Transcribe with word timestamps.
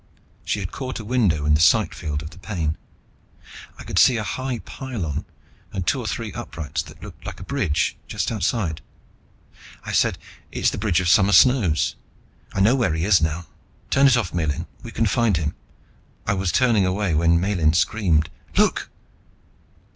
She 0.43 0.59
had 0.61 0.71
caught 0.71 0.97
a 0.99 1.05
window 1.05 1.45
in 1.45 1.53
the 1.53 1.59
sight 1.61 1.93
field 1.93 2.23
of 2.23 2.31
the 2.31 2.39
pane. 2.39 2.75
I 3.77 3.83
could 3.83 3.99
see 3.99 4.17
a 4.17 4.23
high 4.23 4.57
pylon 4.57 5.25
and 5.71 5.85
two 5.85 6.01
of 6.01 6.09
three 6.09 6.33
uprights 6.33 6.81
that 6.81 7.03
looked 7.03 7.23
like 7.23 7.39
a 7.39 7.43
bridge, 7.43 7.95
just 8.07 8.31
outside. 8.31 8.81
I 9.83 9.91
said, 9.91 10.17
"It's 10.51 10.71
the 10.71 10.79
Bridge 10.79 11.01
of 11.01 11.07
Summer 11.07 11.33
Snows. 11.33 11.95
I 12.51 12.61
know 12.61 12.73
where 12.75 12.95
he 12.95 13.05
is 13.05 13.21
now. 13.21 13.45
Turn 13.91 14.07
it 14.07 14.17
off, 14.17 14.33
Miellyn, 14.33 14.65
we 14.81 14.89
can 14.89 15.05
find 15.05 15.37
him" 15.37 15.53
I 16.25 16.33
was 16.33 16.51
turning 16.51 16.83
away 16.87 17.13
when 17.13 17.39
Miellyn 17.39 17.73
screamed. 17.75 18.31
"Look!" 18.57 18.89